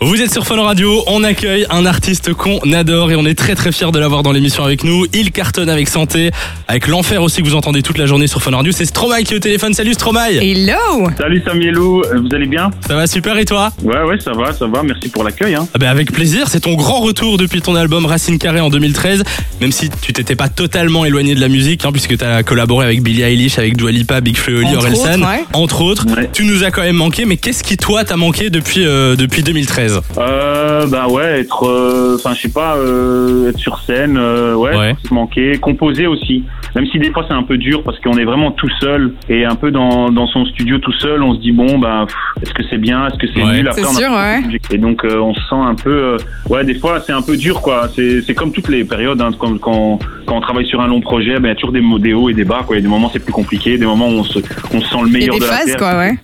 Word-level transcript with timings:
Vous 0.00 0.20
êtes 0.20 0.32
sur 0.32 0.46
Fun 0.46 0.60
Radio, 0.60 1.02
on 1.06 1.24
accueille 1.24 1.64
un 1.70 1.86
artiste 1.86 2.34
qu'on 2.34 2.58
adore 2.72 3.10
et 3.10 3.16
on 3.16 3.24
est 3.24 3.34
très 3.36 3.54
très 3.54 3.72
fiers 3.72 3.90
de 3.90 3.98
l'avoir 3.98 4.22
dans 4.22 4.32
l'émission 4.32 4.62
avec 4.62 4.84
nous. 4.84 5.06
Il 5.14 5.30
cartonne 5.32 5.70
avec 5.70 5.88
Santé, 5.88 6.30
avec 6.68 6.88
l'enfer 6.88 7.22
aussi 7.22 7.42
que 7.42 7.46
vous 7.48 7.54
entendez 7.54 7.80
toute 7.80 7.96
la 7.96 8.04
journée 8.04 8.26
sur 8.26 8.42
Fun 8.42 8.50
Radio. 8.54 8.70
C'est 8.72 8.84
Stromae 8.84 9.22
qui 9.22 9.32
est 9.32 9.36
au 9.36 9.40
téléphone. 9.40 9.72
Salut 9.72 9.94
Stromae 9.94 10.32
Hello 10.42 11.08
Salut 11.16 11.42
Samielou, 11.46 12.02
vous 12.20 12.34
allez 12.34 12.46
bien? 12.46 12.70
Ça 12.86 12.96
va 12.96 13.06
super 13.06 13.38
et 13.38 13.46
toi? 13.46 13.70
Ouais 13.82 14.02
ouais 14.02 14.20
ça 14.20 14.32
va, 14.32 14.52
ça 14.52 14.66
va, 14.66 14.82
merci 14.82 15.08
pour 15.08 15.24
l'accueil. 15.24 15.54
Hein. 15.54 15.66
ah 15.72 15.78
ben 15.78 15.88
Avec 15.88 16.12
plaisir, 16.12 16.48
c'est 16.48 16.60
ton 16.60 16.74
grand 16.74 17.00
retour 17.00 17.38
depuis 17.38 17.62
ton 17.62 17.74
album 17.74 18.04
Racine 18.04 18.38
Carrée 18.38 18.60
en 18.60 18.68
2013, 18.70 19.22
même 19.62 19.72
si 19.72 19.88
tu 20.02 20.12
t'étais 20.12 20.36
pas 20.36 20.48
totalement 20.50 21.06
éloigné 21.06 21.34
de 21.34 21.40
la 21.40 21.48
musique, 21.48 21.82
hein, 21.86 21.92
puisque 21.92 22.18
tu 22.18 22.24
as 22.24 22.42
collaboré 22.42 22.84
avec 22.84 23.02
Billie 23.02 23.22
Eilish, 23.22 23.58
avec 23.58 23.76
Dua 23.76 23.90
Lipa, 23.92 24.20
Big 24.20 24.36
Flo 24.36 24.54
et 24.54 24.58
Oli, 24.58 24.66
Entre 24.76 24.78
Orelsan, 24.78 25.22
ouais. 25.22 25.44
entre 25.54 25.80
autres. 25.80 26.04
Ouais. 26.14 26.28
Tu 26.32 26.44
nous 26.44 26.62
as 26.62 26.70
quand 26.70 26.82
même 26.82 26.96
manqué, 26.96 27.24
mais 27.24 27.38
qu'est-ce 27.38 27.62
qui 27.64 27.78
toi 27.78 28.04
t'a 28.04 28.16
manqué 28.16 28.50
depuis, 28.50 28.84
euh, 28.84 29.16
depuis 29.16 29.42
2013 29.42 29.83
Euh, 30.18 30.86
bah 30.86 31.06
ouais, 31.08 31.40
être, 31.40 31.66
euh, 31.66 32.16
enfin 32.16 32.34
je 32.34 32.42
sais 32.42 32.52
pas, 32.52 32.76
euh, 32.76 33.50
être 33.50 33.58
sur 33.58 33.78
scène, 33.80 34.16
euh, 34.18 34.54
ouais, 34.54 34.76
Ouais. 34.76 34.94
se 35.06 35.12
manquer, 35.14 35.58
composer 35.58 36.06
aussi. 36.06 36.44
Même 36.74 36.86
si 36.86 36.98
des 36.98 37.10
fois 37.12 37.24
c'est 37.28 37.34
un 37.34 37.42
peu 37.44 37.56
dur 37.56 37.82
parce 37.84 37.98
qu'on 38.00 38.16
est 38.18 38.24
vraiment 38.24 38.50
tout 38.50 38.68
seul 38.80 39.12
et 39.28 39.44
un 39.44 39.54
peu 39.54 39.70
dans, 39.70 40.10
dans 40.10 40.26
son 40.26 40.44
studio 40.46 40.78
tout 40.78 40.92
seul, 40.92 41.22
on 41.22 41.34
se 41.34 41.40
dit 41.40 41.52
bon 41.52 41.78
bah 41.78 42.06
est-ce 42.42 42.52
que 42.52 42.62
c'est 42.68 42.78
bien, 42.78 43.06
est-ce 43.06 43.16
que 43.18 43.26
c'est 43.32 43.42
Ouais. 43.44 43.58
nul? 43.58 43.68
Après, 43.68 43.82
sûr, 43.84 44.10
ouais. 44.10 44.40
Et 44.70 44.78
donc 44.78 45.04
euh, 45.04 45.18
on 45.18 45.34
se 45.34 45.40
sent 45.40 45.54
un 45.54 45.74
peu, 45.74 45.90
euh, 45.90 46.16
ouais 46.48 46.64
des 46.64 46.74
fois 46.74 47.00
c'est 47.06 47.12
un 47.12 47.22
peu 47.22 47.36
dur 47.36 47.60
quoi. 47.62 47.88
C'est 47.94 48.22
c'est 48.22 48.34
comme 48.34 48.52
toutes 48.52 48.68
les 48.68 48.84
périodes 48.84 49.20
hein, 49.20 49.30
quand, 49.38 49.58
quand 49.60 49.98
quand 50.26 50.36
on 50.36 50.40
travaille 50.40 50.66
sur 50.66 50.80
un 50.80 50.86
long 50.88 51.00
projet, 51.00 51.34
ben 51.38 51.44
il 51.44 51.48
y 51.48 51.52
a 51.52 51.54
toujours 51.54 51.72
des, 51.72 51.82
des 52.00 52.12
hauts 52.14 52.28
et 52.30 52.34
des 52.34 52.44
bas 52.44 52.62
quoi. 52.66 52.74
Il 52.76 52.78
y 52.78 52.82
a 52.82 52.82
des 52.82 52.88
moments 52.88 53.10
c'est 53.12 53.18
plus 53.20 53.32
compliqué, 53.32 53.78
des 53.78 53.86
moments 53.86 54.08
où 54.08 54.12
on 54.20 54.24
se 54.24 54.38
on 54.72 54.80
se 54.80 54.88
sent 54.88 54.96
le 55.04 55.08
meilleur 55.10 55.34
des 55.36 55.40
de 55.42 55.44
la 55.46 55.52
phases, 55.52 55.66
terre. 55.66 55.76
quoi, 55.76 55.98
ouais. 55.98 56.18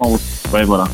Ouais 0.53 0.65
voilà. 0.65 0.85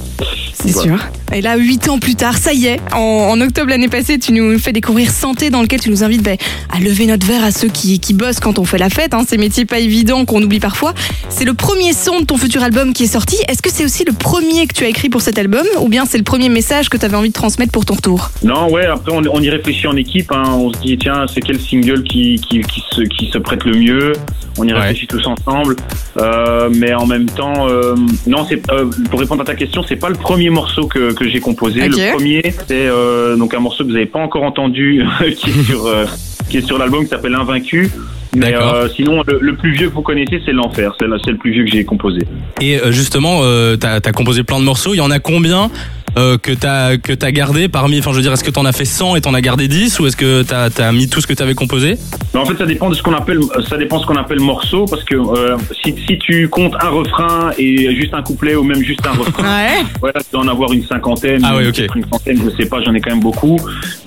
C'est 0.59 0.71
Voilà. 0.71 0.97
sûr. 0.99 1.07
Et 1.35 1.41
là, 1.41 1.57
huit 1.57 1.89
ans 1.89 1.99
plus 1.99 2.15
tard, 2.15 2.37
ça 2.39 2.53
y 2.53 2.67
est, 2.67 2.81
en, 2.93 2.99
en 2.99 3.41
octobre 3.41 3.69
l'année 3.69 3.89
passée, 3.89 4.19
tu 4.19 4.33
nous 4.33 4.59
fais 4.59 4.73
découvrir 4.73 5.11
Santé, 5.11 5.51
dans 5.51 5.61
lequel 5.61 5.81
tu 5.81 5.91
nous 5.91 6.03
invites 6.05 6.23
ben, 6.23 6.37
à 6.75 6.79
lever 6.81 7.07
notre 7.07 7.27
verre 7.27 7.45
à 7.45 7.51
ceux 7.51 7.69
qui, 7.69 8.01
qui 8.01 8.15
bossent 8.15 8.41
quand 8.41 8.59
on 8.59 8.65
fait 8.65 8.79
la 8.79 8.89
fête. 8.89 9.13
Hein, 9.13 9.25
ces 9.29 9.37
métiers 9.37 9.65
pas 9.65 9.79
évidents 9.79 10.25
qu'on 10.25 10.43
oublie 10.43 10.61
parfois. 10.61 10.95
C'est 11.29 11.45
le 11.45 11.55
premier 11.55 11.93
son 11.93 12.21
de 12.21 12.25
ton 12.25 12.37
futur 12.39 12.63
album 12.63 12.93
qui 12.93 13.05
est 13.05 13.09
sorti. 13.09 13.37
Est-ce 13.49 13.61
que 13.61 13.71
c'est 13.71 13.85
aussi 13.85 14.05
le 14.07 14.13
premier 14.13 14.67
que 14.67 14.75
tu 14.75 14.85
as 14.85 14.89
écrit 14.89 15.09
pour 15.09 15.21
cet 15.21 15.39
album 15.39 15.67
Ou 15.81 15.89
bien 15.89 16.05
c'est 16.07 16.19
le 16.19 16.25
premier 16.25 16.49
message 16.49 16.89
que 16.89 16.97
tu 16.97 17.05
avais 17.05 17.17
envie 17.17 17.29
de 17.29 17.35
transmettre 17.35 17.73
pour 17.73 17.85
ton 17.85 17.95
retour? 17.95 18.31
Non, 18.43 18.71
ouais, 18.71 18.87
après 18.87 19.13
on, 19.13 19.23
on 19.31 19.41
y 19.41 19.51
réfléchit 19.51 19.87
en 19.89 19.97
équipe. 19.97 20.31
Hein. 20.33 20.45
On 20.57 20.73
se 20.73 20.79
dit, 20.79 20.97
tiens, 20.97 21.27
c'est 21.33 21.41
quel 21.43 21.61
single 21.61 22.03
qui, 22.05 22.37
qui, 22.49 22.61
qui, 22.61 22.83
se, 22.93 23.03
qui 23.03 23.31
se 23.31 23.39
prête 23.39 23.65
le 23.65 23.77
mieux? 23.79 24.13
On 24.59 24.67
y 24.67 24.73
Ouais. 24.73 24.79
réfléchit 24.81 25.07
tous 25.07 25.27
ensemble. 25.27 25.77
Euh, 26.19 26.71
mais 26.75 26.95
en 26.95 27.05
même 27.07 27.27
temps, 27.27 27.69
euh, 27.69 27.95
non, 28.27 28.47
c'est 28.49 28.63
euh, 28.71 28.87
pour 29.11 29.21
répondre 29.21 29.43
à 29.43 29.45
ta 29.45 29.55
question, 29.55 29.83
c'est 29.87 29.97
pas 29.97 30.09
le 30.09 30.15
premier 30.15 30.46
morceau 30.51 30.87
que, 30.87 31.13
que 31.13 31.29
j'ai 31.29 31.41
composé. 31.41 31.89
Le 31.89 32.13
premier, 32.13 32.43
c'est 32.67 32.87
euh, 32.87 33.37
donc 33.37 33.55
un 33.55 33.61
morceau 33.61 33.85
que 33.85 33.89
vous 33.89 33.95
n'avez 33.95 34.07
pas 34.07 34.21
encore 34.21 34.43
entendu, 34.43 35.03
qui 35.37 35.51
est 35.51 35.63
sur, 35.65 35.87
euh, 35.87 36.07
qui 36.49 36.59
est 36.59 36.67
sur 36.67 36.79
l'album 36.79 37.05
qui 37.05 37.11
s'appelle 37.11 37.35
Invaincu. 37.35 37.91
Mais 38.35 38.55
euh, 38.55 38.89
sinon, 38.95 39.23
le, 39.27 39.39
le 39.41 39.57
plus 39.57 39.73
vieux 39.73 39.89
que 39.89 39.95
vous 39.95 40.03
connaissez, 40.03 40.43
c'est 40.45 40.53
L'Enfer. 40.53 40.95
C'est 40.99 41.07
le, 41.07 41.17
c'est 41.25 41.31
le 41.31 41.39
plus 41.39 41.53
vieux 41.53 41.65
que 41.65 41.71
j'ai 41.71 41.85
composé. 41.85 42.21
Et 42.61 42.79
justement, 42.91 43.41
euh, 43.43 43.77
t'as 43.77 43.95
as 43.97 44.13
composé 44.13 44.43
plein 44.43 44.59
de 44.59 44.65
morceaux. 44.65 44.93
Il 44.93 44.99
y 44.99 45.01
en 45.01 45.11
a 45.11 45.19
combien 45.19 45.71
euh, 46.19 46.39
que 46.39 46.53
t'as 46.53 46.97
que 46.97 47.13
t'as 47.13 47.31
gardé 47.31 47.69
parmi 47.69 47.99
Enfin, 47.99 48.11
je 48.13 48.17
veux 48.17 48.23
dire, 48.23 48.33
est-ce 48.33 48.45
que 48.45 48.51
t'en 48.51 48.65
as 48.65 48.73
fait 48.73 48.85
100 48.85 49.17
et 49.17 49.21
t'en 49.21 49.35
as 49.35 49.41
gardé 49.41 49.69
10 49.69 50.01
ou 50.01 50.07
est-ce 50.07 50.17
que 50.17 50.43
t'as 50.43 50.69
as 50.79 50.93
mis 50.93 51.09
tout 51.09 51.21
ce 51.21 51.27
que 51.27 51.35
t'avais 51.35 51.55
composé? 51.55 51.97
Mais 52.35 52.41
en 52.41 52.45
fait, 52.47 52.57
ça 52.57 52.67
dépend 52.67 52.89
de 52.91 52.95
ce 52.95 53.03
qu'on 53.03 53.15
appelle, 53.15 53.41
ça 53.69 53.77
dépend 53.77 53.97
de 53.99 54.03
ce 54.03 54.07
qu'on 54.07 54.17
appelle 54.17 54.41
morceau, 54.41 54.85
parce 54.87 55.05
que 55.05 55.15
euh, 55.15 55.57
si, 55.85 55.95
si 56.07 56.19
tu 56.19 56.49
comptes 56.49 56.75
un 56.81 56.89
refrain 56.91 57.51
et 57.59 57.95
juste 57.97 58.15
un 58.15 58.23
couplet 58.23 58.55
ou 58.55 58.63
même 58.65 58.83
juste 58.83 59.07
un 59.07 59.13
refrain, 59.17 59.45
Ouais. 59.57 59.83
ouais, 60.03 60.13
tu 60.17 60.21
dois 60.33 60.43
en 60.43 60.49
avoir 60.49 60.73
une 60.73 60.85
cinquantaine, 60.87 61.41
Ah 61.45 61.57
ouais, 61.57 61.67
ok. 61.69 61.75
peut-être 61.77 61.97
une 61.97 62.07
centaine, 62.11 62.41
je 62.45 62.63
sais 62.63 62.69
pas, 62.69 62.83
j'en 62.85 62.95
ai 62.95 63.01
quand 63.01 63.11
même 63.11 63.21
beaucoup. 63.21 63.59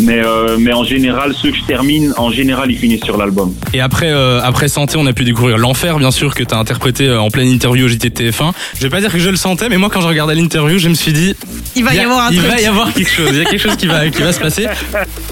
Mais 0.02 0.20
euh, 0.24 0.58
mais 0.60 0.74
en 0.74 0.84
général, 0.84 1.34
ceux 1.34 1.52
que 1.52 1.58
je 1.58 1.64
termine, 1.64 2.14
en 2.18 2.30
général, 2.32 2.70
ils 2.72 2.78
finissent 2.78 3.04
sur 3.04 3.18
l'album. 3.18 3.54
Et 3.74 3.82
après 3.82 4.10
euh, 4.12 4.42
après 4.44 4.68
Santé, 4.68 4.98
on 4.98 5.06
a 5.08 5.14
pu 5.14 5.24
découvrir 5.24 5.58
l'enfer, 5.58 5.98
bien 6.00 6.12
sûr, 6.12 6.34
que 6.36 6.44
t'as 6.44 6.58
interprété 6.58 7.08
euh, 7.08 7.20
en 7.22 7.30
pleine 7.30 7.48
interview 7.48 7.86
au 7.86 7.90
JT 7.90 8.10
de 8.10 8.16
TF1. 8.32 8.52
Je 8.76 8.82
vais 8.82 8.90
pas 8.90 9.00
dire 9.02 9.12
que 9.12 9.20
je 9.20 9.30
le 9.30 9.36
sentais, 9.38 9.70
mais 9.70 9.78
moi, 9.78 9.90
quand 9.92 10.02
je 10.02 10.08
regardais 10.08 10.36
l'interview, 10.36 10.78
je 10.78 10.90
me 10.90 10.94
suis 10.94 11.14
dit, 11.14 11.36
Il 11.76 11.84
va 11.84 11.94
y, 11.96 11.99
a- 12.00 12.04
avoir 12.06 12.28
un 12.28 12.32
il 12.32 12.38
truc. 12.40 12.52
va 12.52 12.62
y 12.62 12.66
avoir 12.66 12.94
quelque 12.94 13.10
chose. 13.12 13.30
Il 13.32 13.38
y 13.38 13.42
a 13.42 13.46
quelque 13.46 13.62
chose 13.62 13.76
qui 13.76 13.88
va 13.88 14.08
qui 14.10 14.22
va 14.22 14.32
se 14.34 14.40
passer. 14.40 14.68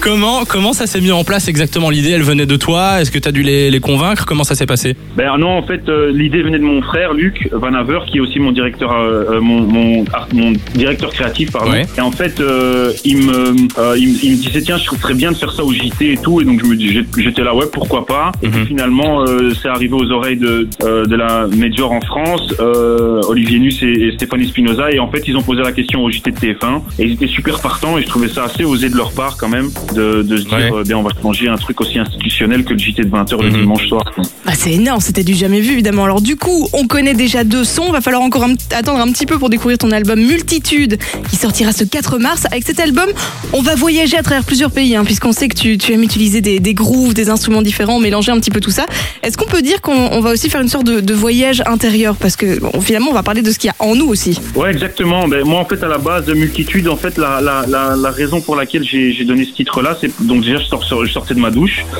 Comment 0.00 0.44
comment 0.44 0.72
ça 0.72 0.86
s'est 0.86 1.00
mis 1.00 1.12
en 1.12 1.24
place 1.24 1.48
exactement 1.48 1.90
L'idée, 1.90 2.10
elle 2.10 2.22
venait 2.22 2.46
de 2.46 2.56
toi 2.56 3.00
Est-ce 3.00 3.10
que 3.10 3.18
t'as 3.18 3.32
dû 3.32 3.42
les, 3.42 3.70
les 3.70 3.80
convaincre? 3.80 4.26
Comment 4.26 4.44
ça 4.44 4.54
s'est 4.54 4.66
passé? 4.66 4.96
Ben 5.16 5.36
non, 5.38 5.50
en 5.58 5.62
fait, 5.62 5.88
euh, 5.88 6.10
l'idée 6.12 6.42
venait 6.42 6.58
de 6.58 6.64
mon 6.64 6.82
frère 6.82 7.12
Luc 7.14 7.48
Van 7.52 7.72
Haver, 7.74 8.00
qui 8.06 8.18
est 8.18 8.20
aussi 8.20 8.38
mon 8.38 8.52
directeur, 8.52 8.92
euh, 8.92 9.24
euh, 9.32 9.40
mon, 9.40 9.60
mon, 9.62 10.04
art- 10.12 10.28
mon 10.32 10.52
directeur 10.74 11.10
créatif, 11.12 11.50
pardon. 11.52 11.70
Ouais. 11.72 11.86
Et 11.96 12.00
en 12.00 12.12
fait, 12.12 12.40
euh, 12.40 12.92
il 13.04 13.18
me, 13.18 13.48
euh, 13.78 13.96
il, 13.98 14.08
me- 14.12 14.18
il 14.24 14.30
me 14.32 14.36
disait 14.36 14.60
tiens, 14.62 14.78
je 14.78 14.84
trouverais 14.84 15.14
bien 15.14 15.32
de 15.32 15.36
faire 15.36 15.52
ça 15.52 15.64
au 15.64 15.72
JT 15.72 16.12
et 16.12 16.16
tout. 16.16 16.40
Et 16.40 16.44
donc 16.44 16.60
je 16.62 16.68
me 16.70 16.76
dis, 16.76 16.96
j'étais 17.18 17.42
là, 17.42 17.54
ouais, 17.54 17.66
pourquoi 17.72 18.06
pas. 18.06 18.32
Et 18.42 18.48
puis 18.48 18.60
Mhm. 18.60 18.66
finalement, 18.66 19.22
euh, 19.22 19.52
c'est 19.60 19.68
arrivé 19.68 19.94
aux 19.94 20.10
oreilles 20.10 20.36
de, 20.36 20.68
de 20.80 21.16
la 21.16 21.46
Major 21.48 21.92
en 21.92 22.00
France, 22.00 22.54
euh, 22.60 23.20
Olivier 23.28 23.58
Nuss 23.58 23.82
et, 23.82 23.86
et 23.86 24.12
Stéphanie 24.12 24.46
Spinoza. 24.48 24.90
Et 24.92 24.98
en 24.98 25.10
fait, 25.10 25.22
ils 25.26 25.36
ont 25.36 25.42
posé 25.42 25.62
la 25.62 25.72
question 25.72 26.02
au 26.04 26.10
JT 26.10 26.30
de 26.30 26.38
TF1 26.52 26.82
et 26.98 27.04
ils 27.04 27.12
étaient 27.12 27.26
super 27.28 27.60
partants. 27.60 27.98
Et 27.98 28.02
je 28.02 28.06
trouvais 28.08 28.28
ça 28.28 28.44
assez 28.44 28.64
osé 28.64 28.88
de 28.88 28.96
leur 28.96 29.12
part 29.12 29.36
quand 29.36 29.48
même 29.48 29.70
de, 29.94 30.22
de 30.22 30.36
se 30.36 30.42
dire, 30.44 30.52
Ouais. 30.58 30.70
euh, 30.72 30.82
ben 30.86 30.96
on 30.96 31.02
va 31.02 31.10
changer 31.22 31.48
un 31.48 31.56
truc 31.56 31.80
aussi 31.80 31.98
institutionnel 31.98 32.64
que 32.64 32.72
le 32.72 32.78
JT 32.78 33.02
de 33.02 33.08
20h 33.10 33.40
le 33.42 33.50
Mhm. 33.50 33.60
dimanche 33.60 33.86
soir. 33.88 34.04
Bah, 34.44 34.52
c'est 34.56 34.72
énorme, 34.72 35.00
c'était 35.00 35.24
du 35.24 35.34
jamais 35.34 35.60
vu 35.60 35.72
évidemment. 35.72 36.04
Alors 36.04 36.20
du 36.20 36.36
coup, 36.36 36.68
on 36.72 36.86
connaît 36.86 37.14
déjà 37.14 37.44
deux 37.44 37.64
sons, 37.64 37.90
va 37.92 38.00
falloir 38.00 38.22
encore 38.22 38.44
un- 38.44 38.54
attendre 38.76 39.00
un 39.00 39.10
petit 39.12 39.26
peu 39.26 39.38
pour 39.38 39.50
découvrir 39.50 39.78
ton 39.78 39.90
album 39.90 40.18
Multitude 40.20 40.98
qui 41.30 41.36
sortira 41.36 41.72
ce 41.72 41.84
4 41.84 42.18
mars. 42.18 42.46
Avec 42.50 42.64
cet 42.64 42.80
album, 42.80 43.06
on 43.52 43.62
va 43.62 43.74
voyager 43.74 44.16
à 44.16 44.22
travers 44.22 44.44
plusieurs 44.44 44.70
pays, 44.70 44.96
hein, 44.96 45.04
puisqu'on 45.04 45.32
sait 45.32 45.48
que 45.48 45.56
tu, 45.56 45.78
tu 45.78 45.92
aimes 45.92 46.02
utiliser 46.02 46.40
des, 46.40 46.60
des 46.60 46.74
grooves, 46.74 47.14
des 47.14 47.28
instruments 47.30 47.62
différents, 47.62 47.98
mélanger 48.00 48.32
un 48.32 48.38
petit 48.40 48.50
peu 48.50 48.60
tout 48.60 48.70
ça. 48.70 48.86
Est-ce 49.22 49.36
qu'on 49.36 49.46
peut 49.46 49.62
dire 49.62 49.80
qu'on 49.80 49.92
on 50.12 50.20
va 50.20 50.30
aussi 50.30 50.48
faire 50.50 50.60
une 50.60 50.68
sorte 50.68 50.86
de, 50.86 51.00
de 51.00 51.14
voyage 51.14 51.62
intérieur? 51.66 52.16
Parce 52.16 52.36
que 52.36 52.58
bon, 52.60 52.80
finalement, 52.80 53.10
on 53.10 53.14
va 53.14 53.22
parler 53.22 53.42
de 53.42 53.50
ce 53.50 53.58
qu'il 53.58 53.68
y 53.68 53.70
a 53.70 53.76
en 53.84 53.94
nous 53.94 54.06
aussi. 54.06 54.38
Ouais, 54.54 54.70
exactement. 54.70 55.28
Ben, 55.28 55.44
moi, 55.44 55.60
en 55.60 55.64
fait, 55.64 55.82
à 55.82 55.88
la 55.88 55.98
base, 55.98 56.26
multitude, 56.38 56.88
en 56.88 56.96
fait, 56.96 57.18
la, 57.18 57.40
la, 57.40 57.64
la, 57.68 57.94
la 57.96 58.10
raison 58.10 58.40
pour 58.40 58.56
laquelle 58.56 58.84
j'ai 58.84 59.24
donné 59.24 59.44
ce 59.44 59.52
titre-là, 59.52 59.96
c'est 60.00 60.10
donc 60.26 60.42
déjà, 60.42 60.58
je, 60.58 60.64
sors, 60.64 60.82
je 61.04 61.10
sortais 61.12 61.34
de 61.34 61.40
ma 61.40 61.50
douche. 61.50 61.84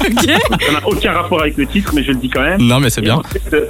Ok. 0.00 0.30
Ça 0.66 0.72
n'a 0.72 0.86
aucun 0.86 1.12
rapport 1.12 1.40
avec 1.40 1.56
le 1.56 1.66
titre, 1.66 1.92
mais 1.94 2.02
je 2.04 2.08
le 2.12 2.16
dis 2.18 2.28
quand 2.28 2.42
même. 2.42 2.60
Non, 2.62 2.78
mais 2.80 2.90
c'est 2.90 3.00
Et, 3.00 3.04
bien. 3.04 3.16
en 3.16 3.22
fait, 3.22 3.42
euh, 3.54 3.64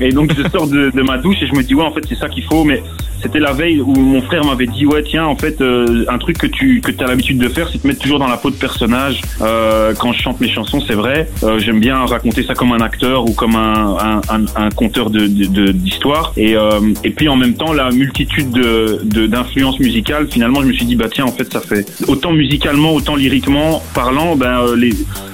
et 0.00 0.10
donc, 0.10 0.32
je 0.36 0.48
sors 0.48 0.66
de, 0.68 0.90
de 0.94 1.02
ma 1.02 1.18
douche 1.18 1.36
et 1.42 1.46
je 1.46 1.54
me 1.54 1.62
dis, 1.62 1.74
ouais, 1.74 1.84
en 1.84 1.92
fait, 1.92 2.02
c'est 2.08 2.14
ça 2.16 2.28
qu'il 2.28 2.44
faut. 2.44 2.64
Mais 2.64 2.82
c'était 3.22 3.38
la 3.40 3.52
veille 3.52 3.80
où 3.80 3.92
mon 3.94 4.22
frère 4.22 4.44
m'avait 4.44 4.66
dit, 4.66 4.86
ouais, 4.86 5.02
tiens, 5.02 5.24
en 5.26 5.36
fait, 5.36 5.60
euh, 5.60 6.04
un 6.08 6.18
truc 6.18 6.38
que 6.38 6.46
tu 6.46 6.80
que 6.80 6.92
as 7.02 7.06
l'habitude 7.08 7.38
de 7.38 7.48
faire, 7.48 7.68
c'est 7.70 7.78
te 7.82 7.86
mettre 7.86 8.00
toujours 8.00 8.18
dans 8.18 8.28
la 8.28 8.36
peau 8.36 8.50
de 8.50 8.56
personnage. 8.56 9.20
Euh, 9.40 9.94
quand 9.98 10.12
je 10.12 10.22
chante 10.22 10.40
mes 10.40 10.48
chansons, 10.48 10.80
c'est 10.86 10.94
vrai. 10.94 11.28
Euh, 11.42 11.58
J'aime 11.58 11.80
bien 11.80 12.04
raconter 12.06 12.42
ça 12.44 12.54
comme 12.54 12.72
un 12.72 12.80
acteur 12.80 13.24
ou 13.28 13.32
comme 13.32 13.56
un, 13.56 13.96
un, 14.00 14.20
un, 14.34 14.44
un 14.56 14.70
conteur 14.70 15.10
de 15.10 15.26
de- 15.26 15.72
d'histoire. 15.72 16.32
et, 16.36 16.54
euh, 16.56 16.80
et 17.04 17.10
puis, 17.10 17.28
en 17.28 17.36
même 17.36 17.54
temps, 17.54 17.72
la 17.72 17.90
multitude 17.90 18.50
de 18.50 19.00
d'influences 19.10 19.78
musicales, 19.80 20.28
finalement, 20.30 20.60
je 20.62 20.66
me 20.66 20.72
suis 20.72 20.84
dit, 20.86 20.96
bah, 20.96 21.06
tiens, 21.12 21.24
en 21.24 21.32
fait, 21.32 21.52
ça 21.52 21.60
fait 21.60 21.86
autant 22.08 22.32
musicalement, 22.32 22.94
autant 22.94 23.16
lyriquement 23.16 23.82
parlant, 23.94 24.36
ben, 24.36 24.60
euh, 24.60 24.76
les. 24.76 24.92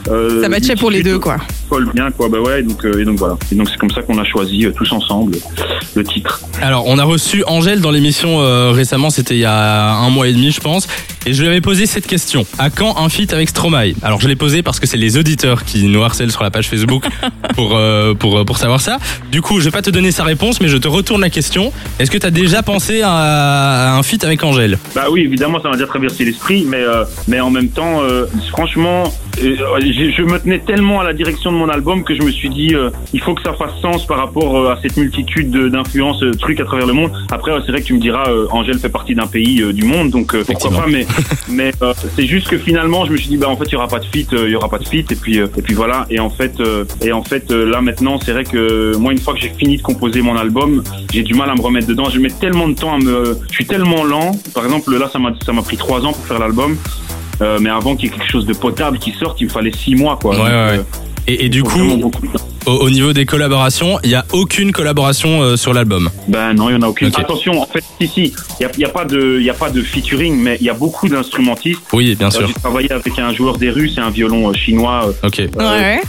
euh, 0.09 0.43
Ça 0.43 0.49
matchait 0.49 0.77
pour 0.77 0.91
les 0.91 1.03
deux, 1.03 1.19
quoi. 1.19 1.37
Colle 1.69 1.89
bien 1.95 2.11
quoi 2.11 2.29
bah 2.29 2.41
ouais 2.41 2.63
donc 2.63 2.85
euh, 2.85 3.01
et 3.01 3.05
donc 3.05 3.19
voilà 3.19 3.37
et 3.53 3.55
donc 3.55 3.69
c'est 3.69 3.79
comme 3.79 3.91
ça 3.91 4.03
qu'on 4.03 4.19
a 4.19 4.25
choisi 4.25 4.67
euh, 4.67 4.73
tous 4.73 4.91
ensemble 4.93 5.37
le 5.97 6.05
titre 6.05 6.41
Alors, 6.63 6.87
on 6.87 6.99
a 6.99 7.05
reçu 7.05 7.43
Angèle 7.47 7.81
dans 7.81 7.91
l'émission 7.91 8.41
euh, 8.41 8.71
récemment, 8.71 9.11
c'était 9.11 9.35
il 9.35 9.41
y 9.41 9.45
a 9.45 9.95
un 9.95 10.11
mois 10.11 10.29
et 10.29 10.33
demi, 10.33 10.53
je 10.53 10.61
pense, 10.61 10.87
et 11.25 11.33
je 11.33 11.41
lui 11.43 11.49
avais 11.49 11.61
posé 11.61 11.87
cette 11.87 12.07
question. 12.07 12.47
À 12.59 12.71
quand 12.71 12.99
un 12.99 13.09
feat 13.09 13.33
avec 13.33 13.49
Stromae? 13.49 13.95
Alors, 14.03 14.21
je 14.21 14.29
l'ai 14.29 14.37
posé 14.37 14.63
parce 14.63 14.79
que 14.79 14.87
c'est 14.87 14.97
les 14.97 15.17
auditeurs 15.17 15.65
qui 15.65 15.85
nous 15.85 16.03
harcèlent 16.03 16.31
sur 16.31 16.43
la 16.43 16.51
page 16.51 16.69
Facebook 16.69 17.07
pour, 17.55 17.77
euh, 17.77 18.15
pour, 18.15 18.45
pour 18.45 18.59
savoir 18.59 18.81
ça. 18.81 18.99
Du 19.33 19.41
coup, 19.43 19.61
je 19.61 19.65
vais 19.65 19.71
pas 19.71 19.83
te 19.83 19.91
donner 19.91 20.13
sa 20.13 20.25
réponse, 20.25 20.61
mais 20.61 20.69
je 20.69 20.77
te 20.77 20.89
retourne 20.89 21.21
la 21.21 21.31
question. 21.31 21.73
Est-ce 21.99 22.11
que 22.11 22.19
tu 22.19 22.27
as 22.27 22.31
déjà 22.31 22.63
pensé 22.63 23.03
à, 23.03 23.11
à 23.13 23.97
un 23.97 24.03
feat 24.03 24.23
avec 24.25 24.45
Angèle? 24.45 24.79
Bah 24.95 25.07
oui 25.11 25.23
évidemment 25.23 25.61
ça 25.61 25.69
m'a 25.69 25.75
déjà 25.75 25.87
traversé 25.87 26.25
l'esprit 26.25 26.65
mais 26.69 26.83
euh, 26.83 27.05
mais 27.29 27.41
en 27.41 27.51
même 27.51 27.69
temps 27.69 28.03
euh, 28.03 28.27
franchement 28.51 29.05
euh, 29.43 29.57
je, 29.81 30.11
je 30.17 30.23
me 30.23 30.39
tenais 30.39 30.59
tellement 30.61 31.01
à 31.01 31.05
la 31.05 31.13
direction 31.13 31.53
de 31.53 31.56
mon 31.57 31.69
album 31.69 32.05
que 32.05 32.15
je 32.15 32.23
me 32.23 32.31
suis 32.31 32.49
dit 32.51 32.75
euh, 32.75 32.91
il 33.13 33.21
faut 33.21 33.35
que 33.35 33.43
ça 33.43 33.53
fasse 33.55 33.73
sens 33.83 34.07
par 34.07 34.19
rapport 34.19 34.57
euh, 34.57 34.73
à 34.73 34.79
cette 34.83 34.97
multitude 34.97 35.51
de- 35.51 35.69
d'influences 35.69 36.23
euh, 36.23 36.33
trucs 36.33 36.61
à 36.61 36.65
travers 36.65 36.87
le 36.87 36.93
monde. 36.93 37.11
Après 37.31 37.53
c'est 37.65 37.73
vrai 37.73 37.81
que 37.81 37.87
tu 37.87 37.95
me 37.95 37.99
diras 38.01 38.25
Angèle 38.51 38.79
fait 38.79 38.89
partie 38.89 39.15
d'un 39.15 39.27
pays 39.27 39.63
du 39.73 39.85
monde 39.85 40.11
donc 40.11 40.37
pourquoi 40.45 40.71
pas 40.71 40.87
mais 40.89 41.07
mais 41.49 41.73
c'est 42.17 42.27
juste 42.27 42.49
que 42.49 42.59
finalement 42.59 43.05
je 43.07 43.13
me 43.13 43.17
suis 43.17 43.29
dit 43.29 43.37
bah 43.37 43.49
en 43.49 43.57
fait 43.57 43.65
il 43.67 43.73
y 43.73 43.77
aura 43.77 43.89
pas 43.89 43.99
de 43.99 44.05
feat 44.05 44.33
euh, 44.33 44.45
il 44.47 44.53
y 44.53 44.57
aura 44.57 44.69
pas 44.69 44.79
de 44.79 44.87
feat 44.87 45.11
et 45.13 45.17
puis 45.17 45.39
et 45.39 45.63
puis 45.63 45.75
voilà. 45.75 46.07
Et 46.11 46.21
en 46.21 46.31
fait 46.31 46.55
et 47.03 47.13
en 47.13 47.23
fait 47.23 47.51
là 47.51 47.81
maintenant 47.81 48.19
c'est 48.25 48.33
vrai 48.33 48.45
que 48.45 48.97
moi 48.97 49.13
une 49.13 49.19
fois 49.19 49.35
que 49.35 49.41
j'ai 49.41 49.51
fini 49.51 49.77
de 49.79 49.83
composer 49.83 50.23
mon 50.23 50.37
album 50.37 50.83
j'ai 51.13 51.23
du 51.23 51.35
mal 51.35 51.51
à 51.51 51.55
me 51.55 51.61
remettre 51.63 51.87
dedans. 51.87 52.09
Je 52.11 52.19
mets 52.21 52.29
tellement 52.31 52.69
de 52.69 52.75
temps 52.75 52.95
à 52.95 52.99
me 52.99 53.37
je 53.49 53.55
suis 53.55 53.67
tellement 53.67 54.05
lent. 54.05 54.33
Par 54.55 54.65
exemple 54.65 54.97
là 54.97 55.09
ça 55.13 55.19
m'a 55.19 55.33
ça 55.45 55.53
m'a 55.53 55.63
pris 55.63 55.77
trois 55.77 56.05
ans 56.05 56.13
pour 56.13 56.25
faire 56.27 56.39
l'album. 56.39 56.77
Euh, 57.43 57.59
mais 57.61 57.69
avant 57.69 57.97
qu'il 57.97 58.07
y 58.11 58.15
ait 58.15 58.17
quelque 58.17 58.31
chose 58.31 58.47
de 58.47 58.55
potable 58.55 58.99
qui 58.99 59.11
sorte 59.13 59.39
il 59.43 59.45
me 59.45 59.51
fallait 59.51 59.73
six 59.73 59.95
mois 59.95 60.19
quoi. 60.21 60.31
Ouais, 60.31 60.37
Donc, 60.39 60.47
ouais, 60.47 60.53
ouais. 60.53 60.79
euh, 60.79 60.83
Et, 61.27 61.47
et 61.47 61.49
du 61.49 61.63
coup, 61.63 62.11
au, 62.67 62.73
au 62.73 62.91
niveau 62.91 63.13
des 63.13 63.27
collaborations, 63.27 63.99
il 64.05 64.11
y 64.11 64.15
a 64.15 64.25
aucune 64.33 64.73
collaboration 64.73 65.43
euh, 65.43 65.57
sur 65.57 65.73
l'album. 65.73 66.09
Ben 66.29 66.53
non, 66.55 66.69
il 66.69 66.75
y 66.75 66.77
en 66.77 66.83
a 66.83 66.89
aucune. 66.89 67.09
Attention, 67.17 67.61
en 67.61 67.67
fait, 67.67 67.83
si 68.01 68.07
si, 68.09 68.35
il 68.61 68.63
y 68.63 68.67
a, 68.67 68.71
il 68.75 68.81
y 68.81 68.85
a 68.85 68.89
pas 68.89 69.05
de, 69.05 69.37
il 69.39 69.45
y 69.45 69.51
a 69.51 69.55
pas 69.55 69.71
de 69.71 69.81
featuring, 69.83 70.37
mais 70.41 70.57
il 70.61 70.67
y 70.67 70.71
a 70.71 70.75
beaucoup 70.75 71.09
d'instrumentistes. 71.09 71.81
Oui, 71.93 72.15
bien 72.17 72.29
Euh, 72.29 72.31
sûr. 72.31 72.47
J'ai 72.49 72.55
travaillé 72.55 72.91
avec 72.93 73.19
un 73.19 73.33
joueur 73.33 73.57
des 73.59 73.71
Russes 73.71 73.97
et 73.99 74.01
un 74.01 74.11
violon 74.11 74.51
euh, 74.51 74.53
chinois. 74.53 75.09
euh, 75.23 75.27
Ok. 75.29 75.43
Ouais. 75.59 76.01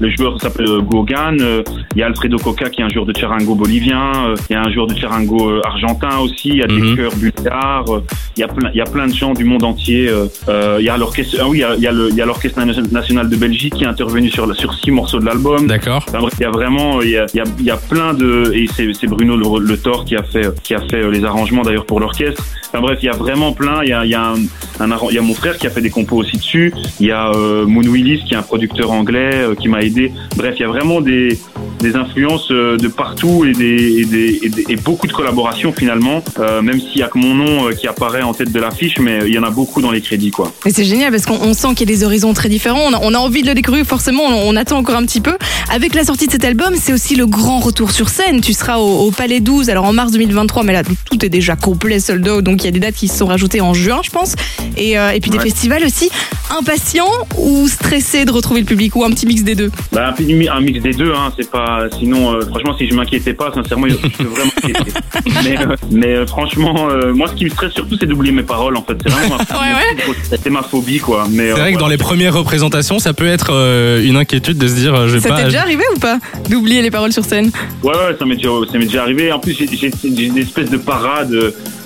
Le 0.00 0.10
joueur 0.16 0.40
s'appelle 0.40 0.68
euh, 0.68 0.80
Gogan. 0.80 1.36
euh, 1.40 1.62
Il 1.94 1.98
y 2.00 2.02
a 2.02 2.06
Alfredo 2.06 2.38
Coca 2.38 2.70
qui 2.70 2.80
est 2.80 2.84
un 2.84 2.88
joueur 2.88 3.06
de 3.06 3.16
charango 3.16 3.54
bolivien. 3.54 4.12
euh, 4.28 4.34
Il 4.50 4.52
y 4.54 4.56
a 4.56 4.62
un 4.62 4.70
joueur 4.72 4.86
de 4.86 4.96
charango 4.98 5.50
euh, 5.50 5.60
argentin 5.64 6.18
aussi. 6.18 6.48
Il 6.50 6.56
y 6.58 6.62
a 6.62 6.66
Mhm. 6.66 6.80
des 6.90 6.96
chœurs 6.96 7.16
bulgares. 7.16 7.84
euh, 7.94 8.02
Il 8.36 8.40
y 8.40 8.44
a 8.44 8.48
plein, 8.48 8.70
il 8.74 8.78
y 8.78 8.80
a 8.80 8.84
plein 8.84 9.06
de 9.06 9.14
gens 9.14 9.32
du 9.32 9.44
monde 9.44 9.64
entier. 9.64 10.08
euh, 10.08 10.26
euh, 10.48 10.76
Il 10.80 10.84
y 10.86 10.88
a 10.88 10.96
l'orchestre. 10.96 11.36
Ah 11.40 11.48
oui, 11.48 11.58
il 11.58 11.60
y 11.60 11.64
a, 11.64 11.74
y 11.76 11.86
a 11.86 11.92
le- 11.92 12.08
il 12.10 12.16
y 12.16 12.20
a 12.22 12.26
l'orchestre 12.26 12.60
national 12.92 13.28
de 13.28 13.36
Belgique 13.36 13.74
qui 13.74 13.84
est 13.84 13.88
intervenu 13.88 14.30
sur 14.30 14.54
sur 14.56 14.72
six 14.74 14.90
morceaux 14.90 15.18
de 15.18 15.24
l'album. 15.26 15.66
D'accord. 15.66 15.95
Bref, 16.06 16.34
il 16.38 16.42
y 16.42 16.44
a 16.44 16.50
vraiment, 16.50 17.02
il 17.02 17.10
y 17.10 17.16
a, 17.16 17.26
il 17.34 17.64
y 17.64 17.70
a, 17.70 17.76
plein 17.76 18.14
de, 18.14 18.52
et 18.54 18.66
c'est 18.68 19.06
Bruno 19.06 19.36
Le, 19.36 19.64
Le 19.64 19.76
Thor 19.78 20.04
qui 20.04 20.16
a 20.16 20.22
fait, 20.22 20.48
qui 20.62 20.74
a 20.74 20.80
fait 20.80 21.02
euh, 21.02 21.10
les 21.10 21.24
arrangements 21.24 21.62
d'ailleurs 21.62 21.86
pour 21.86 22.00
l'orchestre. 22.00 22.42
Enfin 22.68 22.80
bref, 22.80 22.98
il 23.02 23.06
y 23.06 23.08
a 23.08 23.16
vraiment 23.16 23.52
plein. 23.52 23.82
Il 23.82 23.88
y 23.88 23.92
a, 23.92 24.04
il 24.04 24.10
y 24.10 24.14
a 24.14 25.22
mon 25.22 25.34
frère 25.34 25.56
qui 25.56 25.66
a 25.66 25.70
fait 25.70 25.80
des 25.80 25.90
compos 25.90 26.16
aussi 26.16 26.36
dessus. 26.36 26.72
Il 27.00 27.06
y 27.06 27.12
a 27.12 27.30
euh, 27.30 27.66
Moon 27.66 27.82
Willis 27.82 28.24
qui 28.26 28.34
est 28.34 28.36
un 28.36 28.42
producteur 28.42 28.90
anglais 28.90 29.30
euh, 29.34 29.54
qui 29.54 29.68
m'a 29.68 29.82
aidé. 29.82 30.12
Bref, 30.36 30.54
il 30.58 30.62
y 30.62 30.64
a 30.64 30.68
vraiment 30.68 31.00
des, 31.00 31.38
des 31.80 31.94
influences 31.96 32.50
euh, 32.50 32.76
de 32.76 32.88
partout 32.88 33.44
et 33.44 33.52
des, 33.52 34.00
et 34.00 34.04
des, 34.04 34.38
et 34.42 34.48
des- 34.48 34.64
et 34.68 34.76
beaucoup 34.76 35.06
de 35.06 35.12
collaborations 35.12 35.72
finalement. 35.72 36.22
Euh, 36.38 36.62
même 36.62 36.80
s'il 36.80 36.98
y 36.98 37.02
a 37.02 37.08
que 37.08 37.18
mon 37.18 37.34
nom 37.34 37.68
euh, 37.68 37.72
qui 37.72 37.86
apparaît 37.86 38.22
en 38.22 38.32
tête 38.34 38.52
de 38.52 38.60
l'affiche, 38.60 38.98
mais 38.98 39.20
il 39.26 39.34
y 39.34 39.38
en 39.38 39.42
a 39.42 39.50
beaucoup 39.50 39.80
dans 39.82 39.90
les 39.90 40.00
crédits 40.00 40.30
quoi. 40.30 40.52
Et 40.64 40.70
c'est 40.72 40.84
génial 40.84 41.10
parce 41.10 41.26
qu'on 41.26 41.38
on 41.40 41.54
sent 41.54 41.68
qu'il 41.76 41.88
y 41.88 41.92
a 41.92 41.96
des 41.96 42.04
horizons 42.04 42.32
très 42.34 42.48
différents. 42.48 42.80
On 42.86 42.92
a, 42.94 43.00
on 43.02 43.14
a 43.14 43.18
envie 43.18 43.42
de 43.42 43.48
le 43.48 43.54
découvrir 43.54 43.84
forcément. 43.84 44.24
On, 44.24 44.50
on 44.52 44.56
attend 44.56 44.78
encore 44.78 44.96
un 44.96 45.04
petit 45.04 45.20
peu. 45.20 45.36
Avec 45.70 45.94
la 45.94 46.04
sortie 46.04 46.26
de 46.26 46.32
cet 46.32 46.44
album, 46.44 46.74
c'est 46.80 46.92
aussi 46.92 47.14
le 47.16 47.26
grand 47.26 47.58
retour 47.60 47.90
sur 47.90 48.08
scène. 48.08 48.40
Tu 48.40 48.52
seras 48.52 48.78
au, 48.78 49.06
au 49.06 49.10
Palais 49.10 49.40
12, 49.40 49.70
alors 49.70 49.84
en 49.84 49.92
mars 49.92 50.12
2023, 50.12 50.62
mais 50.64 50.72
là 50.72 50.82
tout 50.82 51.24
est 51.24 51.28
déjà 51.28 51.56
complet, 51.56 52.00
sold 52.00 52.26
out. 52.28 52.42
Donc 52.44 52.62
il 52.62 52.66
y 52.66 52.68
a 52.68 52.72
des 52.72 52.80
dates 52.80 52.94
qui 52.94 53.08
se 53.08 53.16
sont 53.18 53.26
rajoutées 53.26 53.60
en 53.60 53.74
juin, 53.74 54.00
je 54.04 54.10
pense. 54.10 54.34
Et, 54.76 54.98
euh, 54.98 55.10
et 55.10 55.20
puis 55.20 55.30
des 55.30 55.38
festivals 55.38 55.84
aussi. 55.84 56.10
Impatient 56.50 57.08
ou 57.38 57.66
stressé 57.66 58.24
de 58.24 58.30
retrouver 58.30 58.60
le 58.60 58.66
public 58.66 58.94
ou 58.94 59.04
un 59.04 59.10
petit 59.10 59.26
mix 59.26 59.42
des 59.42 59.54
deux? 59.54 59.70
Bah, 59.92 60.14
un, 60.18 60.60
mix 60.60 60.80
des 60.80 60.92
deux, 60.92 61.12
hein, 61.12 61.32
c'est 61.36 61.50
pas. 61.50 61.86
Sinon, 61.98 62.34
euh, 62.34 62.40
franchement, 62.46 62.76
si 62.78 62.88
je 62.88 62.94
m'inquiétais 62.94 63.34
pas, 63.34 63.50
sincèrement, 63.52 63.88
je 63.88 63.94
peux 63.96 64.24
vraiment 64.24 64.52
m'inquiéter. 64.62 64.92
mais 65.44 65.58
euh, 65.58 65.76
mais 65.90 66.06
euh, 66.14 66.26
franchement, 66.26 66.88
euh, 66.90 67.12
moi, 67.12 67.26
ce 67.28 67.34
qui 67.34 67.44
me 67.46 67.50
stresse 67.50 67.72
surtout, 67.72 67.96
c'est 67.98 68.06
d'oublier 68.06 68.32
mes 68.32 68.44
paroles, 68.44 68.76
en 68.76 68.82
fait. 68.82 68.96
C'est 69.02 69.10
vraiment 69.12 69.36
ma, 69.36 69.44
Ouais, 69.60 69.74
ouais. 69.74 70.14
c'est 70.42 70.50
ma 70.50 70.62
phobie, 70.62 70.98
quoi. 71.00 71.26
Mais 71.30 71.46
C'est 71.46 71.50
euh, 71.50 71.54
vrai 71.54 71.72
que 71.72 71.78
voilà. 71.78 71.78
dans 71.80 71.88
les 71.88 71.96
premières 71.98 72.34
représentations, 72.34 72.98
ça 73.00 73.12
peut 73.12 73.26
être 73.26 73.48
euh, 73.52 74.02
une 74.04 74.16
inquiétude 74.16 74.56
de 74.58 74.68
se 74.68 74.74
dire, 74.74 74.94
euh, 74.94 75.08
je 75.08 75.14
vais 75.14 75.20
Ça 75.20 75.30
pas. 75.30 75.36
t'est 75.38 75.44
déjà 75.44 75.62
arrivé 75.62 75.82
ou 75.94 75.98
pas 75.98 76.18
D'oublier 76.48 76.80
les 76.80 76.90
paroles 76.92 77.12
sur 77.12 77.24
scène? 77.24 77.50
Ouais, 77.82 77.90
ouais, 77.90 78.16
ça 78.18 78.24
m'est 78.24 78.36
déjà, 78.36 78.50
ça 78.70 78.78
m'est 78.78 78.86
déjà 78.86 79.02
arrivé. 79.02 79.32
En 79.32 79.40
plus, 79.40 79.52
j'ai 79.58 79.66
j'ai- 79.76 79.90
j'ai 80.16 80.24
une 80.26 80.38
espèce 80.38 80.70
de 80.70 80.76
parade 80.76 81.34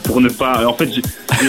pour 0.04 0.20
ne 0.20 0.28
pas. 0.28 0.66
En 0.66 0.74
fait, 0.74 0.90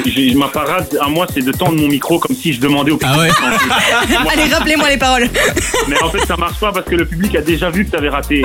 j'ai- 0.06 0.34
ma 0.34 0.48
parade 0.48 0.88
à 1.02 1.08
moi, 1.10 1.28
c'est 1.34 1.44
de 1.44 1.52
tendre 1.52 1.80
mon 1.80 1.88
micro 1.88 2.20
comme 2.20 2.36
si 2.36 2.54
je 2.54 2.60
demandais 2.60 2.92
au 2.92 2.98
public. 2.98 3.16
Ah 3.16 3.20
ouais. 3.20 3.30
Allez, 4.32 4.54
rappelez-moi 4.54 4.90
les 4.90 4.98
paroles. 4.98 5.30
Mais 5.88 6.02
en 6.02 6.10
fait, 6.10 6.26
ça 6.26 6.38
marche 6.38 6.60
pas 6.60 6.72
parce 6.72 6.86
que 6.86 6.96
le 6.96 7.06
public 7.06 7.36
a 7.36 7.42
déjà 7.42 7.70
vu 7.70 7.86
que 7.86 7.92
t'avais 7.92 8.10
raté. 8.10 8.42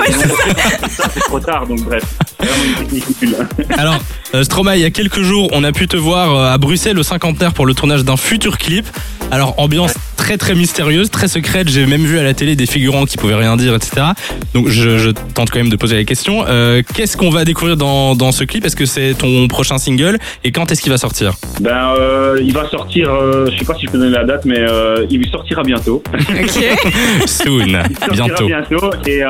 Ça, 0.89 1.05
c'est 1.13 1.19
trop 1.21 1.39
tard. 1.39 1.65
Donc, 1.67 1.81
bref, 1.81 2.03
vraiment 2.39 2.63
une 2.65 2.75
technique 2.75 3.09
utile. 3.09 3.35
Alors, 3.77 3.99
euh, 4.35 4.43
Stromae, 4.43 4.75
il 4.77 4.81
y 4.81 4.85
a 4.85 4.91
quelques 4.91 5.21
jours, 5.21 5.49
on 5.53 5.63
a 5.63 5.71
pu 5.71 5.87
te 5.87 5.97
voir 5.97 6.35
euh, 6.35 6.53
à 6.53 6.57
Bruxelles 6.57 6.99
au 6.99 7.03
cinquantenaire 7.03 7.53
pour 7.53 7.65
le 7.65 7.73
tournage 7.73 8.03
d'un 8.03 8.17
futur 8.17 8.57
clip. 8.57 8.85
Alors, 9.31 9.55
ambiance 9.57 9.93
très 10.27 10.37
très 10.37 10.55
mystérieuse, 10.55 11.09
très 11.09 11.29
secrète. 11.29 11.69
J'ai 11.69 11.85
même 11.85 12.03
vu 12.03 12.19
à 12.19 12.23
la 12.23 12.33
télé 12.33 12.57
des 12.57 12.65
figurants 12.65 13.05
qui 13.05 13.15
pouvaient 13.15 13.35
rien 13.35 13.55
dire, 13.55 13.73
etc. 13.73 14.07
Donc, 14.53 14.67
je, 14.67 14.97
je 14.97 15.11
tente 15.11 15.49
quand 15.51 15.59
même 15.59 15.69
de 15.69 15.77
poser 15.77 15.95
la 15.95 16.03
question. 16.03 16.43
Euh, 16.45 16.81
Qu'est-ce 16.95 17.15
qu'on 17.15 17.29
va 17.29 17.45
découvrir 17.45 17.77
dans, 17.77 18.13
dans 18.13 18.33
ce 18.33 18.43
clip? 18.43 18.65
Est-ce 18.65 18.75
que 18.75 18.85
c'est 18.85 19.13
ton 19.13 19.47
prochain 19.47 19.77
single? 19.77 20.17
Et 20.43 20.51
quand 20.51 20.69
est-ce 20.69 20.81
qu'il 20.81 20.91
va 20.91 20.97
sortir? 20.97 21.35
Ben, 21.61 21.93
euh, 21.97 22.41
il 22.43 22.51
va 22.51 22.67
sortir, 22.67 23.09
euh, 23.09 23.47
je 23.49 23.57
sais 23.57 23.63
pas 23.63 23.75
si 23.75 23.85
je 23.85 23.91
peux 23.91 23.99
donner 23.99 24.11
la 24.17 24.25
date, 24.25 24.43
mais 24.43 24.59
euh, 24.59 25.05
il 25.09 25.25
sortira 25.29 25.63
bientôt. 25.63 26.03
Ok. 26.29 26.77
Soon, 27.25 27.67
Il 27.67 28.17
sortira 28.17 28.27
bientôt. 28.27 28.47
bientôt. 28.47 28.91
Et, 29.07 29.21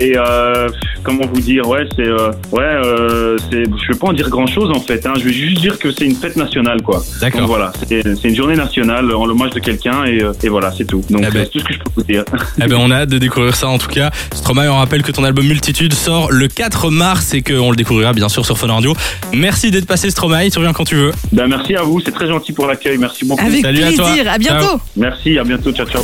et 0.00 0.16
comment 1.02 1.26
vous 1.26 1.40
dire, 1.42 1.68
ouais, 1.68 1.86
c'est, 1.96 2.10
ouais, 2.10 2.80
c'est, 3.50 3.64
je 3.64 3.92
vais 3.92 3.98
pas 3.98 4.06
en 4.08 4.12
dire 4.14 4.30
grand 4.30 4.46
chose 4.46 4.70
en 4.70 4.80
fait. 4.80 5.04
Hein, 5.04 5.12
je 5.18 5.24
vais 5.24 5.32
juste 5.32 5.60
dire 5.60 5.78
que 5.78 5.90
c'est 5.92 6.06
une 6.06 6.14
fête 6.14 6.36
nationale, 6.36 6.80
quoi. 6.80 7.02
D'accord. 7.20 7.46
voilà, 7.46 7.72
c'est, 7.86 8.24
une 8.24 8.34
journée 8.34 8.56
nationale 8.56 9.12
en 9.14 9.26
l'hommage 9.26 9.50
de 9.50 9.60
quelqu'un 9.60 10.04
et, 10.06 10.22
et 10.42 10.48
voilà, 10.48 10.72
c'est 10.76 10.84
tout. 10.84 11.02
Donc 11.10 11.22
Eh 11.26 11.30
ben. 11.30 11.44
c'est 11.44 11.50
tout 11.50 11.58
ce 11.60 11.64
que 11.64 11.74
je 11.74 11.78
peux 11.78 11.90
vous 11.96 12.02
dire. 12.02 12.24
Eh 12.62 12.66
ben, 12.66 12.76
on 12.76 12.90
a 12.90 12.96
hâte 13.02 13.08
de 13.08 13.18
découvrir 13.18 13.54
ça 13.54 13.68
en 13.68 13.78
tout 13.78 13.88
cas. 13.88 14.10
Stromae, 14.34 14.68
on 14.68 14.76
rappelle 14.76 15.02
que 15.02 15.12
ton 15.12 15.24
album 15.24 15.46
Multitude 15.46 15.92
sort 15.94 16.30
le 16.30 16.48
4 16.48 16.90
mars 16.90 17.34
et 17.34 17.42
qu'on 17.42 17.70
le 17.70 17.76
découvrira 17.76 18.12
bien 18.12 18.28
sûr 18.28 18.44
sur 18.46 18.58
Fun 18.58 18.68
Radio. 18.72 18.94
Merci 19.32 19.70
d'être 19.70 19.86
passé 19.86 20.10
Stromae, 20.10 20.50
tu 20.50 20.58
reviens 20.58 20.72
quand 20.72 20.84
tu 20.84 20.94
veux. 20.96 21.12
ben 21.32 21.46
merci 21.46 21.74
à 21.76 21.82
vous, 21.82 22.00
c'est 22.00 22.12
très 22.12 22.28
gentil 22.28 22.52
pour 22.52 22.66
l'accueil, 22.66 22.98
merci 22.98 23.24
beaucoup. 23.24 23.44
Avec 23.44 23.62
Salut 23.62 23.82
à 23.84 23.92
toi. 23.92 24.06
plaisir. 24.06 24.30
À 24.32 24.38
bientôt. 24.38 24.66
Ciao. 24.66 24.80
Merci, 24.96 25.38
à 25.38 25.44
bientôt, 25.44 25.72
ciao 25.72 25.86
ciao. 25.86 26.02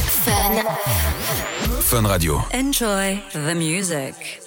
Fun 1.81 2.03
Radio. 2.07 2.41
Enjoy 2.55 3.19
the 3.33 3.55
music. 3.55 4.46